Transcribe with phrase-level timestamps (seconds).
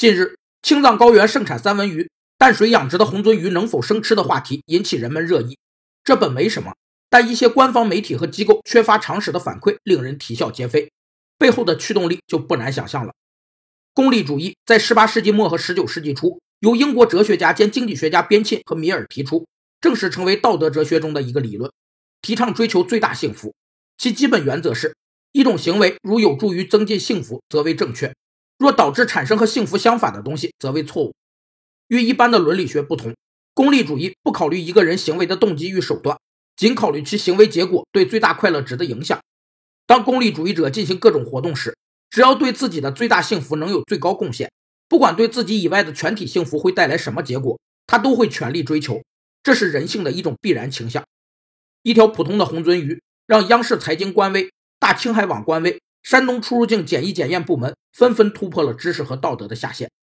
[0.00, 2.08] 近日，青藏高原盛产三文鱼，
[2.38, 5.58] 淡水养殖的红鳟鱼能否生吃的话题引起人们热议。
[6.02, 6.72] 这本没什么，
[7.10, 10.90] 但一些官方媒体和机构缺乏常识的反馈，令人啼笑皆非。
[11.36, 13.12] 背后的驱动力就不难想象了。
[13.92, 19.46] 功利主义在18世纪末和19世纪初，由英国哲学家兼经济学家边沁和米尔提出，
[19.82, 21.70] 正式成为道德哲学中的一个理论，
[22.22, 23.54] 提倡追求最大幸福。
[23.98, 24.96] 其基本原则是：
[25.32, 28.14] 一种行为如有助于增进幸福，则为正确；
[28.60, 31.14] 若导致产生和幸福相反的东西，则为错误。
[31.88, 33.16] 与一般的伦理学不同，
[33.54, 36.18] 功利主义不考虑一个人行为的动机与手段，
[36.56, 39.18] 仅考虑其行为结果对最大快乐值的影响。
[39.86, 41.74] 当功利主义者进行各种活动时，
[42.10, 44.52] 只要对自己的最大幸福能有最高贡献，
[44.90, 49.00] 不管对自己以外的全体幸福会带来什么结果，他都会全力追求。
[49.42, 51.02] 这是人性的一种必然倾向。
[51.82, 59.90] 一条普通的红鳟鱼，让央视财经官微、大青海网官微、山东出入境检疫检验部门纷纷突破了知识和道德的下限。